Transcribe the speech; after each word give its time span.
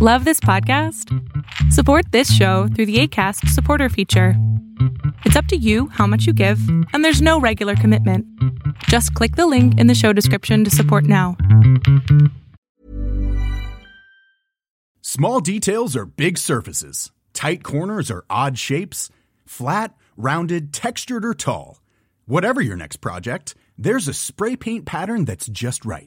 Love 0.00 0.24
this 0.24 0.38
podcast? 0.38 1.12
Support 1.72 2.12
this 2.12 2.32
show 2.32 2.68
through 2.68 2.86
the 2.86 3.00
Acast 3.00 3.48
supporter 3.48 3.88
feature. 3.88 4.34
It's 5.24 5.34
up 5.34 5.46
to 5.46 5.56
you 5.56 5.88
how 5.88 6.06
much 6.06 6.24
you 6.24 6.32
give, 6.32 6.60
and 6.92 7.04
there's 7.04 7.20
no 7.20 7.40
regular 7.40 7.74
commitment. 7.74 8.24
Just 8.84 9.12
click 9.14 9.34
the 9.34 9.48
link 9.48 9.76
in 9.76 9.88
the 9.88 9.96
show 9.96 10.12
description 10.12 10.62
to 10.62 10.70
support 10.70 11.02
now. 11.02 11.36
Small 15.00 15.40
details 15.40 15.96
are 15.96 16.06
big 16.06 16.38
surfaces, 16.38 17.10
tight 17.32 17.64
corners 17.64 18.08
are 18.08 18.24
odd 18.30 18.56
shapes, 18.56 19.10
flat, 19.46 19.96
rounded, 20.16 20.72
textured, 20.72 21.24
or 21.24 21.34
tall. 21.34 21.80
Whatever 22.24 22.60
your 22.60 22.76
next 22.76 22.98
project, 22.98 23.56
there's 23.76 24.06
a 24.06 24.14
spray 24.14 24.54
paint 24.54 24.86
pattern 24.86 25.24
that's 25.24 25.48
just 25.48 25.84
right. 25.84 26.06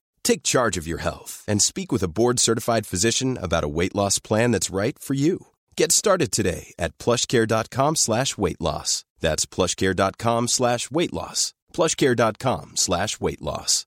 Take 0.23 0.43
charge 0.43 0.77
of 0.77 0.87
your 0.87 0.99
health 0.99 1.43
and 1.47 1.61
speak 1.61 1.91
with 1.91 2.03
a 2.03 2.07
board 2.07 2.39
certified 2.39 2.85
physician 2.85 3.37
about 3.41 3.63
a 3.63 3.69
weight 3.69 3.95
loss 3.95 4.19
plan 4.19 4.51
that's 4.51 4.69
right 4.69 4.97
for 4.97 5.13
you. 5.13 5.47
Get 5.75 5.91
started 5.91 6.31
today 6.31 6.73
at 6.79 6.97
plushcare.com 6.97 7.95
slash 7.97 8.37
weight 8.37 8.61
loss. 8.61 9.03
That's 9.19 9.45
plushcare.com 9.45 10.47
slash 10.47 10.89
weight 10.89 11.13
loss. 11.13 11.53
Plushcare.com 11.73 12.71
slash 12.75 13.19
weight 13.19 13.41
loss. 13.41 13.85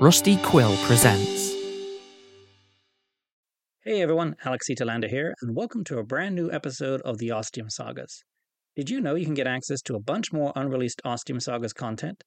Rusty 0.00 0.36
Quill 0.36 0.76
presents. 0.84 1.54
Hey 3.84 4.02
everyone, 4.02 4.36
Alex 4.44 4.66
C. 4.66 4.74
Telander 4.74 5.08
here, 5.08 5.34
and 5.40 5.56
welcome 5.56 5.82
to 5.84 5.98
a 5.98 6.04
brand 6.04 6.34
new 6.34 6.52
episode 6.52 7.00
of 7.02 7.18
the 7.18 7.32
Ostium 7.32 7.70
Sagas. 7.70 8.22
Did 8.76 8.90
you 8.90 9.00
know 9.00 9.16
you 9.16 9.24
can 9.24 9.34
get 9.34 9.46
access 9.46 9.80
to 9.82 9.96
a 9.96 10.00
bunch 10.00 10.32
more 10.32 10.52
unreleased 10.54 11.00
Ostium 11.04 11.40
Sagas 11.40 11.72
content? 11.72 12.22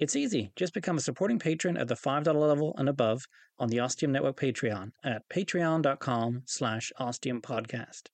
It's 0.00 0.16
easy. 0.16 0.50
Just 0.56 0.74
become 0.74 0.96
a 0.96 1.00
supporting 1.00 1.38
patron 1.38 1.76
at 1.76 1.86
the 1.86 1.94
$5 1.94 2.34
level 2.34 2.74
and 2.76 2.88
above 2.88 3.22
on 3.58 3.68
the 3.68 3.78
Ostium 3.78 4.10
Network 4.10 4.36
Patreon 4.36 4.90
at 5.04 5.22
patreon.com 5.28 6.42
slash 6.46 6.92
ostiumpodcast. 6.98 8.08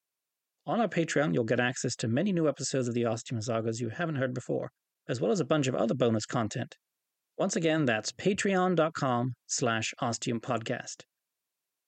On 0.67 0.81
our 0.81 0.89
Patreon, 0.89 1.33
you'll 1.33 1.45
get 1.45 1.59
access 1.59 1.97
to 1.97 2.09
many 2.09 2.33
new 2.33 2.47
episodes 2.47 2.87
of 2.87 2.95
the 2.95 3.07
Ostium 3.07 3.41
Sagas 3.41 3.81
you 3.81 3.89
haven't 3.89 4.17
heard 4.17 4.35
before, 4.35 4.71
as 5.09 5.21
well 5.21 5.33
as 5.33 5.41
a 5.41 5.45
bunch 5.45 5.67
of 5.67 5.75
other 5.75 5.95
bonus 5.95 6.27
content. 6.27 6.77
Once 7.39 7.57
again, 7.57 7.87
that's 7.87 8.13
patreon.com 8.13 9.35
slash 9.47 9.95
ostiumpodcast. 10.03 11.05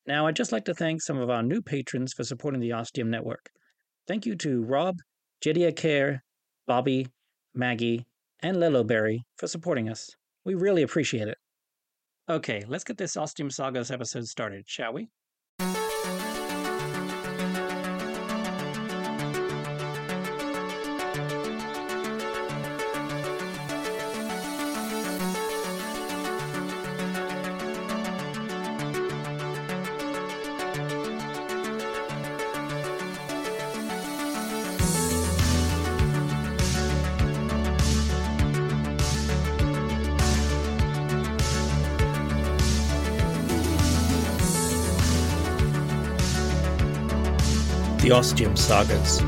Now, 0.06 0.26
I'd 0.26 0.36
just 0.36 0.53
like 0.53 0.64
to 0.64 0.74
thank 0.74 1.03
some 1.03 1.19
of 1.19 1.28
our 1.28 1.42
new 1.42 1.60
patrons 1.60 2.14
for 2.14 2.24
supporting 2.24 2.60
the 2.60 2.72
Ostium 2.72 3.10
Network. 3.10 3.50
Thank 4.09 4.24
you 4.24 4.34
to 4.36 4.64
Rob, 4.64 4.97
Jedia 5.44 5.76
Care, 5.76 6.24
Bobby, 6.66 7.06
Maggie, 7.54 8.06
and 8.42 8.58
Berry 8.84 9.25
for 9.38 9.47
supporting 9.47 9.88
us. 9.88 10.10
We 10.44 10.54
really 10.54 10.82
appreciate 10.82 11.28
it. 11.28 11.38
Okay, 12.28 12.62
let's 12.66 12.84
get 12.84 12.98
this 12.98 13.16
Ostium 13.16 13.50
Sagas 13.50 13.91
episode 13.91 14.26
started, 14.26 14.64
shall 14.66 14.92
we? 14.92 15.08
The 48.03 48.11
Ostium 48.11 48.57
Sagas. 48.57 49.21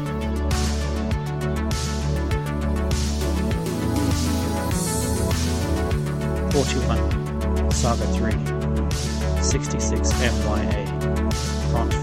Forty-one, 6.53 7.71
Saga 7.71 8.07
Three, 8.15 8.33
Sixty-six 9.41 10.13
MYA, 10.19 10.87
Part 11.71 11.95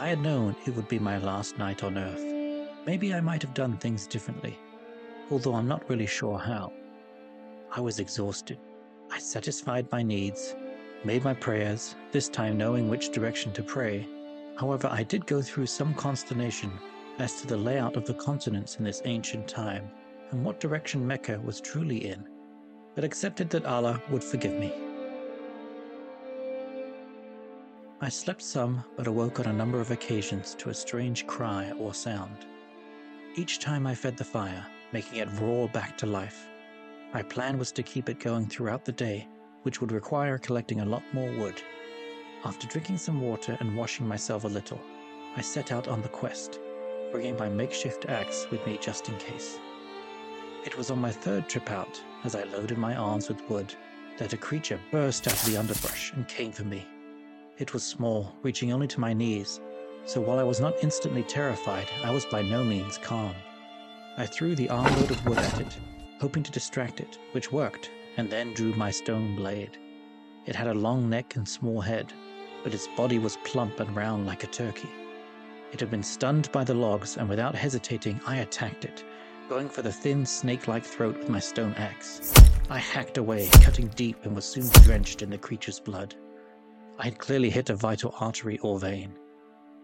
I 0.00 0.06
had 0.10 0.22
known 0.22 0.54
it 0.64 0.76
would 0.76 0.86
be 0.86 1.00
my 1.00 1.18
last 1.18 1.58
night 1.58 1.82
on 1.82 1.98
Earth, 1.98 2.24
maybe 2.86 3.12
I 3.12 3.20
might 3.20 3.42
have 3.42 3.52
done 3.52 3.76
things 3.76 4.06
differently, 4.06 4.56
although 5.28 5.54
I'm 5.54 5.66
not 5.66 5.90
really 5.90 6.06
sure 6.06 6.38
how. 6.38 6.72
I 7.74 7.80
was 7.80 7.98
exhausted. 7.98 8.58
I 9.10 9.18
satisfied 9.18 9.90
my 9.90 10.04
needs, 10.04 10.54
made 11.04 11.24
my 11.24 11.34
prayers, 11.34 11.96
this 12.12 12.28
time 12.28 12.56
knowing 12.56 12.88
which 12.88 13.10
direction 13.10 13.52
to 13.54 13.62
pray. 13.64 14.06
However, 14.56 14.88
I 14.88 15.02
did 15.02 15.26
go 15.26 15.42
through 15.42 15.66
some 15.66 15.92
consternation 15.94 16.70
as 17.18 17.40
to 17.40 17.48
the 17.48 17.56
layout 17.56 17.96
of 17.96 18.06
the 18.06 18.14
continents 18.14 18.76
in 18.76 18.84
this 18.84 19.02
ancient 19.04 19.48
time 19.48 19.90
and 20.30 20.44
what 20.44 20.60
direction 20.60 21.04
Mecca 21.04 21.40
was 21.44 21.60
truly 21.60 22.06
in, 22.06 22.24
but 22.94 23.02
accepted 23.02 23.50
that 23.50 23.66
Allah 23.66 24.00
would 24.10 24.22
forgive 24.22 24.54
me. 24.60 24.87
I 28.00 28.08
slept 28.08 28.42
some, 28.42 28.84
but 28.96 29.08
awoke 29.08 29.40
on 29.40 29.46
a 29.46 29.52
number 29.52 29.80
of 29.80 29.90
occasions 29.90 30.54
to 30.60 30.70
a 30.70 30.74
strange 30.74 31.26
cry 31.26 31.72
or 31.72 31.92
sound. 31.92 32.46
Each 33.34 33.58
time 33.58 33.88
I 33.88 33.94
fed 33.96 34.16
the 34.16 34.22
fire, 34.22 34.64
making 34.92 35.18
it 35.18 35.28
roar 35.40 35.68
back 35.68 35.98
to 35.98 36.06
life. 36.06 36.46
My 37.12 37.22
plan 37.22 37.58
was 37.58 37.72
to 37.72 37.82
keep 37.82 38.08
it 38.08 38.20
going 38.20 38.46
throughout 38.46 38.84
the 38.84 38.92
day, 38.92 39.26
which 39.64 39.80
would 39.80 39.90
require 39.90 40.38
collecting 40.38 40.80
a 40.80 40.84
lot 40.84 41.02
more 41.12 41.28
wood. 41.38 41.60
After 42.44 42.68
drinking 42.68 42.98
some 42.98 43.20
water 43.20 43.56
and 43.58 43.76
washing 43.76 44.06
myself 44.06 44.44
a 44.44 44.48
little, 44.48 44.80
I 45.36 45.40
set 45.40 45.72
out 45.72 45.88
on 45.88 46.00
the 46.00 46.08
quest, 46.08 46.60
bringing 47.10 47.36
my 47.36 47.48
makeshift 47.48 48.06
axe 48.06 48.46
with 48.52 48.64
me 48.64 48.78
just 48.80 49.08
in 49.08 49.16
case. 49.18 49.58
It 50.64 50.78
was 50.78 50.92
on 50.92 51.00
my 51.00 51.10
third 51.10 51.48
trip 51.48 51.68
out, 51.72 52.00
as 52.22 52.36
I 52.36 52.44
loaded 52.44 52.78
my 52.78 52.94
arms 52.94 53.28
with 53.28 53.42
wood, 53.50 53.74
that 54.18 54.34
a 54.34 54.36
creature 54.36 54.78
burst 54.92 55.26
out 55.26 55.34
of 55.34 55.46
the 55.46 55.56
underbrush 55.56 56.12
and 56.12 56.28
came 56.28 56.52
for 56.52 56.64
me. 56.64 56.86
It 57.58 57.72
was 57.72 57.82
small, 57.82 58.36
reaching 58.42 58.72
only 58.72 58.86
to 58.86 59.00
my 59.00 59.12
knees, 59.12 59.60
so 60.04 60.20
while 60.20 60.38
I 60.38 60.44
was 60.44 60.60
not 60.60 60.76
instantly 60.80 61.24
terrified, 61.24 61.88
I 62.04 62.12
was 62.12 62.24
by 62.24 62.40
no 62.40 62.62
means 62.62 62.98
calm. 62.98 63.34
I 64.16 64.26
threw 64.26 64.54
the 64.54 64.70
armload 64.70 65.10
of 65.10 65.26
wood 65.26 65.38
at 65.38 65.60
it, 65.60 65.76
hoping 66.20 66.44
to 66.44 66.52
distract 66.52 67.00
it, 67.00 67.18
which 67.32 67.50
worked, 67.50 67.90
and 68.16 68.30
then 68.30 68.54
drew 68.54 68.74
my 68.74 68.92
stone 68.92 69.34
blade. 69.34 69.76
It 70.46 70.54
had 70.54 70.68
a 70.68 70.74
long 70.74 71.10
neck 71.10 71.34
and 71.34 71.48
small 71.48 71.80
head, 71.80 72.12
but 72.62 72.74
its 72.74 72.86
body 72.96 73.18
was 73.18 73.38
plump 73.38 73.80
and 73.80 73.96
round 73.96 74.24
like 74.24 74.44
a 74.44 74.46
turkey. 74.46 74.90
It 75.72 75.80
had 75.80 75.90
been 75.90 76.04
stunned 76.04 76.52
by 76.52 76.62
the 76.62 76.74
logs, 76.74 77.16
and 77.16 77.28
without 77.28 77.56
hesitating, 77.56 78.20
I 78.24 78.36
attacked 78.36 78.84
it, 78.84 79.02
going 79.48 79.68
for 79.68 79.82
the 79.82 79.92
thin, 79.92 80.24
snake 80.24 80.68
like 80.68 80.84
throat 80.84 81.18
with 81.18 81.28
my 81.28 81.40
stone 81.40 81.74
axe. 81.74 82.32
I 82.70 82.78
hacked 82.78 83.18
away, 83.18 83.48
cutting 83.62 83.88
deep, 83.88 84.24
and 84.24 84.36
was 84.36 84.44
soon 84.44 84.68
drenched 84.84 85.22
in 85.22 85.30
the 85.30 85.38
creature's 85.38 85.80
blood. 85.80 86.14
I 87.00 87.04
had 87.04 87.18
clearly 87.18 87.48
hit 87.48 87.70
a 87.70 87.76
vital 87.76 88.12
artery 88.18 88.58
or 88.58 88.76
vein. 88.80 89.14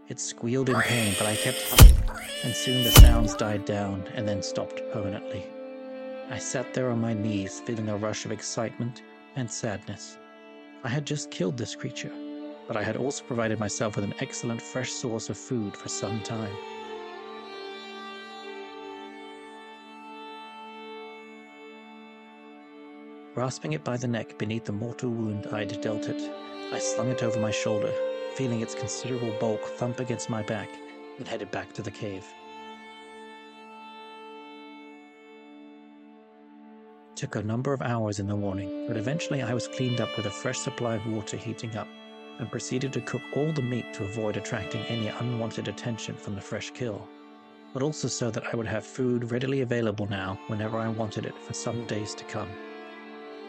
It 0.08 0.19
squealed 0.19 0.69
in 0.69 0.81
pain, 0.81 1.14
but 1.16 1.28
I 1.28 1.37
kept 1.37 1.70
cutting, 1.70 1.96
and 2.43 2.52
soon 2.52 2.82
the 2.82 2.90
sounds 2.90 3.37
died 3.37 3.64
down 3.64 4.02
and 4.14 4.26
then 4.26 4.43
stopped 4.43 4.82
permanently. 4.93 5.44
I 6.28 6.38
sat 6.38 6.75
there 6.75 6.90
on 6.90 7.00
my 7.00 7.14
knees, 7.14 7.61
feeling 7.61 7.88
a 7.88 7.96
rush 7.96 8.25
of 8.25 8.32
excitement 8.32 9.02
and 9.37 9.49
sadness. 9.49 10.19
I 10.82 10.88
had 10.88 11.06
just 11.06 11.31
killed 11.31 11.56
this 11.56 11.76
creature, 11.76 12.12
but 12.66 12.76
I 12.76 12.82
had 12.82 12.96
also 12.96 13.22
provided 13.22 13.60
myself 13.60 13.94
with 13.94 14.05
an 14.05 14.14
excellent 14.19 14.60
fresh 14.60 14.90
source 14.90 15.31
of 15.31 15.38
food 15.38 15.76
for 15.76 15.88
some 15.88 16.20
time. 16.22 16.56
Grasping 23.34 23.72
it 23.72 23.82
by 23.82 23.96
the 23.96 24.06
neck 24.06 24.38
beneath 24.38 24.64
the 24.64 24.72
mortal 24.72 25.10
wound 25.10 25.48
I'd 25.48 25.81
dealt 25.81 26.08
it, 26.08 26.32
I 26.72 26.78
slung 26.78 27.08
it 27.08 27.25
over 27.25 27.40
my 27.40 27.50
shoulder, 27.50 27.92
feeling 28.36 28.60
its 28.60 28.76
considerable 28.76 29.34
bulk 29.40 29.60
thump 29.60 29.98
against 29.98 30.31
my 30.31 30.40
back, 30.42 30.69
and 31.19 31.26
headed 31.26 31.50
back 31.50 31.72
to 31.72 31.82
the 31.82 31.90
cave. 31.90 32.25
It 37.10 37.16
took 37.16 37.34
a 37.34 37.42
number 37.42 37.72
of 37.72 37.82
hours 37.82 38.20
in 38.20 38.28
the 38.28 38.36
morning, 38.36 38.86
but 38.86 38.96
eventually 38.96 39.42
I 39.42 39.52
was 39.52 39.66
cleaned 39.66 40.00
up 40.00 40.16
with 40.16 40.26
a 40.26 40.31
fresh 40.31 40.58
supply 40.58 40.94
of 40.94 41.06
water 41.08 41.36
heating 41.36 41.76
up, 41.76 41.88
and 42.38 42.48
proceeded 42.52 42.92
to 42.92 43.00
cook 43.00 43.22
all 43.34 43.52
the 43.52 43.62
meat 43.62 43.92
to 43.94 44.04
avoid 44.04 44.36
attracting 44.36 44.82
any 44.82 45.08
unwanted 45.08 45.66
attention 45.66 46.14
from 46.14 46.36
the 46.36 46.40
fresh 46.40 46.70
kill, 46.70 47.04
but 47.72 47.82
also 47.82 48.06
so 48.06 48.31
that 48.31 48.44
I 48.52 48.56
would 48.56 48.69
have 48.69 48.86
food 48.86 49.32
readily 49.32 49.62
available 49.62 50.06
now 50.06 50.38
whenever 50.46 50.78
I 50.78 50.86
wanted 50.86 51.26
it 51.26 51.36
for 51.36 51.52
some 51.52 51.84
days 51.86 52.14
to 52.14 52.22
come. 52.26 52.48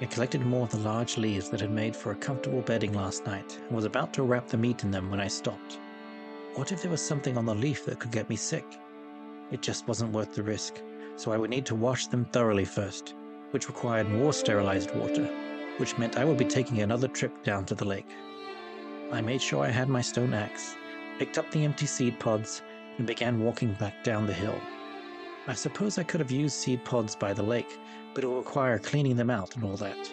I 0.01 0.05
collected 0.07 0.45
more 0.45 0.63
of 0.63 0.71
the 0.71 0.79
large 0.79 1.17
leaves 1.17 1.49
that 1.49 1.61
had 1.61 1.71
made 1.71 1.95
for 1.95 2.11
a 2.11 2.15
comfortable 2.15 2.61
bedding 2.61 2.91
last 2.91 3.25
night 3.25 3.57
and 3.67 3.75
was 3.75 3.85
about 3.85 4.13
to 4.15 4.23
wrap 4.23 4.47
the 4.47 4.57
meat 4.57 4.83
in 4.83 4.91
them 4.91 5.09
when 5.09 5.21
I 5.21 5.29
stopped. 5.29 5.79
What 6.55 6.73
if 6.73 6.81
there 6.81 6.91
was 6.91 7.01
something 7.01 7.37
on 7.37 7.45
the 7.45 7.55
leaf 7.55 7.85
that 7.85 7.99
could 7.99 8.11
get 8.11 8.29
me 8.29 8.35
sick? 8.35 8.65
It 9.51 9.61
just 9.61 9.87
wasn't 9.87 10.11
worth 10.11 10.33
the 10.33 10.43
risk, 10.43 10.81
so 11.15 11.31
I 11.31 11.37
would 11.37 11.49
need 11.49 11.65
to 11.67 11.75
wash 11.75 12.07
them 12.07 12.25
thoroughly 12.25 12.65
first, 12.65 13.15
which 13.51 13.69
required 13.69 14.09
more 14.09 14.33
sterilized 14.33 14.93
water, 14.95 15.29
which 15.77 15.97
meant 15.97 16.17
I 16.17 16.25
would 16.25 16.37
be 16.37 16.45
taking 16.45 16.81
another 16.81 17.07
trip 17.07 17.43
down 17.43 17.65
to 17.67 17.75
the 17.75 17.85
lake. 17.85 18.09
I 19.13 19.21
made 19.21 19.41
sure 19.41 19.63
I 19.63 19.69
had 19.69 19.87
my 19.87 20.01
stone 20.01 20.33
axe, 20.33 20.75
picked 21.19 21.37
up 21.37 21.49
the 21.51 21.63
empty 21.63 21.85
seed 21.85 22.19
pods, 22.19 22.63
and 22.97 23.07
began 23.07 23.39
walking 23.39 23.71
back 23.73 24.03
down 24.03 24.25
the 24.25 24.33
hill. 24.33 24.59
I 25.47 25.53
suppose 25.53 25.97
I 25.97 26.03
could 26.03 26.19
have 26.19 26.31
used 26.31 26.55
seed 26.57 26.83
pods 26.83 27.15
by 27.15 27.31
the 27.31 27.43
lake, 27.43 27.79
but 28.15 28.23
it 28.23 28.27
will 28.27 28.37
require 28.37 28.79
cleaning 28.79 29.15
them 29.15 29.29
out 29.29 29.55
and 29.55 29.63
all 29.63 29.75
that. 29.75 30.11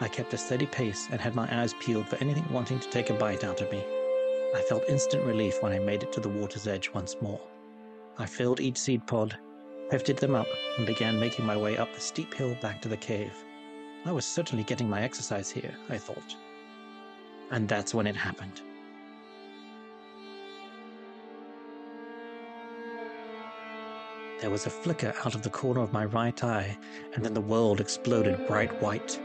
I 0.00 0.08
kept 0.08 0.34
a 0.34 0.36
steady 0.36 0.66
pace 0.66 1.08
and 1.10 1.20
had 1.20 1.36
my 1.36 1.48
eyes 1.62 1.74
peeled 1.74 2.08
for 2.08 2.16
anything 2.16 2.44
wanting 2.50 2.80
to 2.80 2.90
take 2.90 3.08
a 3.08 3.14
bite 3.14 3.44
out 3.44 3.60
of 3.60 3.70
me. 3.70 3.82
I 4.54 4.60
felt 4.68 4.88
instant 4.88 5.24
relief 5.24 5.62
when 5.62 5.72
I 5.72 5.78
made 5.78 6.02
it 6.02 6.12
to 6.12 6.20
the 6.20 6.28
water's 6.28 6.66
edge 6.66 6.90
once 6.92 7.16
more. 7.22 7.40
I 8.18 8.26
filled 8.26 8.60
each 8.60 8.76
seed 8.76 9.06
pod, 9.06 9.38
hefted 9.90 10.18
them 10.18 10.34
up, 10.34 10.48
and 10.76 10.86
began 10.86 11.18
making 11.18 11.46
my 11.46 11.56
way 11.56 11.78
up 11.78 11.94
the 11.94 12.00
steep 12.00 12.34
hill 12.34 12.56
back 12.60 12.82
to 12.82 12.88
the 12.88 12.96
cave. 12.96 13.32
I 14.04 14.10
was 14.12 14.26
certainly 14.26 14.64
getting 14.64 14.90
my 14.90 15.02
exercise 15.02 15.50
here, 15.50 15.74
I 15.88 15.98
thought. 15.98 16.36
And 17.52 17.68
that's 17.68 17.94
when 17.94 18.06
it 18.08 18.16
happened. 18.16 18.60
There 24.42 24.50
was 24.50 24.66
a 24.66 24.70
flicker 24.70 25.14
out 25.24 25.36
of 25.36 25.42
the 25.42 25.50
corner 25.50 25.82
of 25.82 25.92
my 25.92 26.04
right 26.04 26.42
eye, 26.42 26.76
and 27.14 27.24
then 27.24 27.32
the 27.32 27.40
world 27.40 27.80
exploded 27.80 28.44
bright 28.48 28.82
white. 28.82 29.20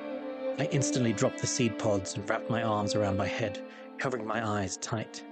I 0.59 0.65
instantly 0.65 1.12
dropped 1.12 1.41
the 1.41 1.47
seed 1.47 1.79
pods 1.79 2.13
and 2.13 2.29
wrapped 2.29 2.51
my 2.51 2.62
arms 2.62 2.93
around 2.93 3.17
my 3.17 3.25
head, 3.25 3.65
covering 3.97 4.27
my 4.27 4.47
eyes 4.47 4.77
tight. 4.77 5.24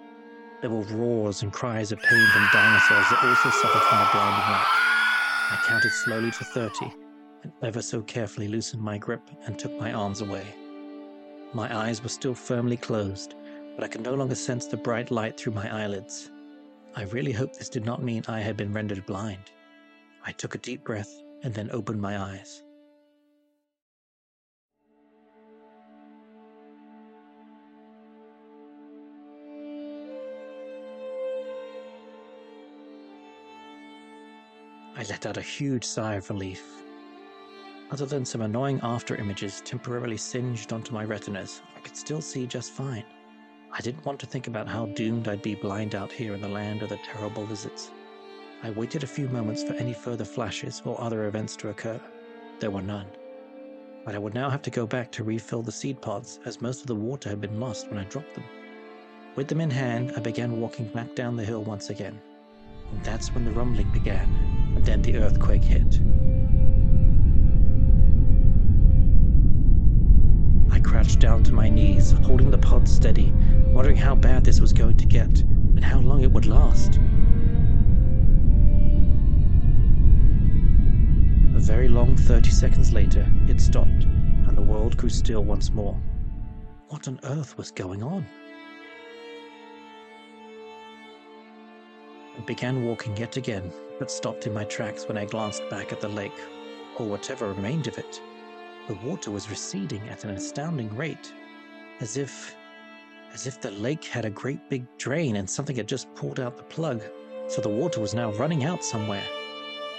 There 0.62 0.72
were 0.72 0.82
roars 0.86 1.44
and 1.44 1.54
cries 1.54 1.92
of 1.92 2.00
pain 2.00 2.28
from 2.34 2.50
dinosaurs 2.52 3.10
that 3.12 3.24
also 3.24 3.52
suffered 3.52 3.84
from 3.84 4.00
the 4.00 4.10
blinding 4.12 4.50
light. 4.50 4.66
I 5.52 5.64
counted 5.68 5.92
slowly 5.92 6.32
to 6.32 6.44
30 6.46 6.92
and 7.44 7.54
ever 7.62 7.84
so 7.84 8.02
carefully 8.02 8.48
loosened 8.48 8.82
my 8.82 8.98
grip 8.98 9.30
and 9.46 9.60
took 9.60 9.80
my 9.80 9.94
arms 9.94 10.22
away. 10.22 10.48
My 11.54 11.86
eyes 11.86 12.02
were 12.02 12.10
still 12.10 12.34
firmly 12.34 12.78
closed, 12.78 13.36
but 13.76 13.84
I 13.84 13.88
could 13.88 14.02
no 14.02 14.16
longer 14.16 14.34
sense 14.34 14.66
the 14.66 14.78
bright 14.78 15.12
light 15.12 15.38
through 15.38 15.54
my 15.54 15.84
eyelids. 15.84 16.32
I 16.96 17.04
really 17.04 17.34
hoped 17.34 17.60
this 17.60 17.70
did 17.70 17.86
not 17.86 18.02
mean 18.02 18.24
I 18.28 18.40
had 18.40 18.58
been 18.58 18.74
rendered 18.74 19.06
blind. 19.06 19.52
I 20.28 20.32
took 20.32 20.56
a 20.56 20.58
deep 20.58 20.84
breath 20.84 21.22
and 21.44 21.54
then 21.54 21.70
opened 21.72 22.02
my 22.02 22.18
eyes. 22.18 22.64
I 34.98 35.04
let 35.10 35.28
out 35.28 35.38
a 35.38 35.42
huge 35.42 35.84
sigh 35.84 36.16
of 36.16 36.28
relief. 36.32 36.64
Other 37.92 38.08
than 38.08 38.26
some 38.26 38.42
annoying 38.42 38.80
after 38.82 39.16
images 39.18 39.62
temporarily 39.64 40.18
singed 40.18 40.74
onto 40.74 40.92
my 40.92 41.04
retinas, 41.04 41.62
I 41.76 41.82
could 41.82 41.96
still 41.96 42.22
see 42.22 42.48
just 42.48 42.72
fine. 42.72 43.06
I 43.72 43.82
didn't 43.82 44.06
want 44.06 44.20
to 44.22 44.26
think 44.26 44.48
about 44.48 44.68
how 44.68 44.88
doomed 44.88 45.28
I'd 45.28 45.44
be 45.44 45.54
blind 45.54 45.94
out 45.94 46.12
here 46.12 46.34
in 46.34 46.42
the 46.42 46.48
land 46.48 46.82
of 46.82 46.90
the 46.90 47.00
terrible 47.06 47.44
lizards. 47.44 47.92
I 48.64 48.72
waited 48.72 49.04
a 49.04 49.08
few 49.08 49.28
moments 49.30 49.64
for 49.64 49.74
any 49.74 49.94
further 49.94 50.26
flashes 50.26 50.82
or 50.86 51.00
other 51.00 51.28
events 51.28 51.56
to 51.58 51.70
occur. 51.70 52.00
There 52.60 52.72
were 52.72 52.82
none. 52.82 53.08
But 54.06 54.16
I 54.16 54.18
would 54.18 54.34
now 54.34 54.50
have 54.50 54.62
to 54.64 54.72
go 54.72 54.88
back 54.88 55.12
to 55.14 55.24
refill 55.24 55.62
the 55.62 55.72
seed 55.72 56.02
pods, 56.02 56.40
as 56.46 56.62
most 56.62 56.82
of 56.82 56.88
the 56.88 56.96
water 56.96 57.30
had 57.30 57.42
been 57.42 57.60
lost 57.60 57.90
when 57.90 58.00
I 58.00 58.06
dropped 58.06 58.34
them. 58.34 58.44
With 59.36 59.48
them 59.48 59.62
in 59.62 59.70
hand, 59.70 60.14
I 60.16 60.20
began 60.20 60.62
walking 60.62 60.86
back 60.88 61.14
down 61.16 61.36
the 61.36 61.44
hill 61.44 61.64
once 61.64 61.90
again. 61.90 62.20
And 62.92 63.04
that's 63.04 63.34
when 63.34 63.46
the 63.46 63.52
rumbling 63.52 63.92
began, 63.92 64.30
and 64.76 64.86
then 64.86 65.02
the 65.02 65.18
earthquake 65.18 65.64
hit. 65.64 66.00
I 70.72 70.80
crouched 70.80 71.20
down 71.20 71.44
to 71.44 71.54
my 71.54 71.70
knees, 71.70 72.12
holding 72.12 72.52
the 72.52 72.58
pod 72.58 72.88
steady, 72.88 73.34
wondering 73.68 73.98
how 73.98 74.16
bad 74.16 74.44
this 74.44 74.62
was 74.62 74.72
going 74.72 74.98
to 74.98 75.06
get, 75.06 75.42
and 75.42 75.84
how 75.84 76.00
long 76.00 76.22
it 76.24 76.32
would 76.32 76.46
last. 76.46 77.00
Long 81.96 82.18
30 82.18 82.50
seconds 82.50 82.92
later, 82.92 83.26
it 83.48 83.62
stopped, 83.62 84.04
and 84.04 84.58
the 84.58 84.62
world 84.62 84.98
grew 84.98 85.08
still 85.08 85.46
once 85.46 85.72
more. 85.72 85.98
What 86.90 87.08
on 87.08 87.22
earth 87.24 87.58
was 87.58 87.72
going 87.72 88.04
on? 88.04 88.26
I 92.38 92.42
began 92.42 92.84
walking 92.84 93.16
yet 93.16 93.38
again, 93.38 93.72
but 93.98 94.12
stopped 94.12 94.46
in 94.46 94.54
my 94.54 94.66
tracks 94.66 95.08
when 95.08 95.18
I 95.18 95.24
glanced 95.24 95.70
back 95.70 95.94
at 95.94 96.02
the 96.02 96.10
lake, 96.10 96.38
or 96.98 97.06
whatever 97.06 97.54
remained 97.54 97.88
of 97.88 97.98
it. 97.98 98.22
The 98.90 98.96
water 98.96 99.32
was 99.32 99.50
receding 99.50 100.06
at 100.10 100.26
an 100.26 100.32
astounding 100.32 100.94
rate, 100.98 101.32
as 102.02 102.18
if. 102.18 102.58
as 103.34 103.48
if 103.48 103.62
the 103.62 103.72
lake 103.72 104.04
had 104.04 104.26
a 104.26 104.30
great 104.30 104.70
big 104.70 104.86
drain 104.98 105.38
and 105.38 105.50
something 105.50 105.78
had 105.78 105.88
just 105.88 106.14
pulled 106.14 106.42
out 106.42 106.58
the 106.58 106.64
plug, 106.64 107.02
so 107.48 107.62
the 107.62 107.70
water 107.70 108.02
was 108.02 108.14
now 108.14 108.34
running 108.34 108.66
out 108.66 108.84
somewhere. 108.84 109.24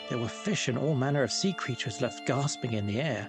There 0.09 0.19
were 0.19 0.29
fish 0.29 0.69
and 0.69 0.79
all 0.79 0.95
manner 0.95 1.23
of 1.23 1.33
sea 1.33 1.53
creatures 1.53 2.01
left 2.01 2.27
gasping 2.27 2.75
in 2.75 2.87
the 2.87 3.01
air. 3.01 3.29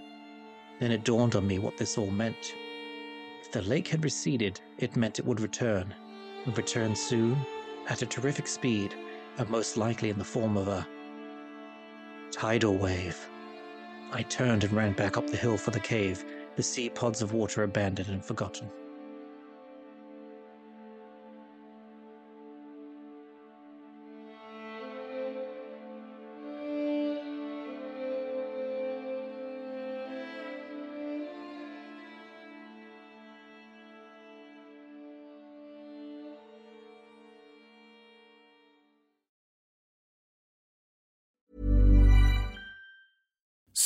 Then 0.80 0.92
it 0.92 1.04
dawned 1.04 1.36
on 1.36 1.48
me 1.48 1.58
what 1.58 1.78
this 1.78 1.98
all 1.98 2.12
meant. 2.12 2.54
If 3.42 3.52
the 3.52 3.64
lake 3.64 3.88
had 3.88 4.04
receded, 4.04 4.62
it 4.78 4.96
meant 4.96 5.18
it 5.18 5.26
would 5.26 5.40
return, 5.40 5.94
and 6.46 6.56
return 6.56 6.96
soon, 6.96 7.38
at 7.90 8.04
a 8.04 8.06
terrific 8.06 8.48
speed, 8.48 8.94
and 9.38 9.50
most 9.50 9.76
likely 9.76 10.10
in 10.10 10.20
the 10.20 10.24
form 10.24 10.56
of 10.56 10.68
a 10.68 10.88
tidal 12.32 12.78
wave. 12.78 13.18
I 14.12 14.22
turned 14.24 14.64
and 14.64 14.74
ran 14.74 14.94
back 14.94 15.18
up 15.18 15.28
the 15.28 15.38
hill 15.38 15.58
for 15.58 15.72
the 15.72 15.80
cave, 15.80 16.24
the 16.56 16.64
sea 16.64 16.90
pods 16.90 17.22
of 17.22 17.34
water 17.34 17.64
abandoned 17.64 18.10
and 18.10 18.24
forgotten. 18.24 18.70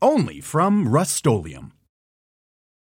only 0.00 0.40
from 0.40 0.88
Rust-Oleum 0.88 1.72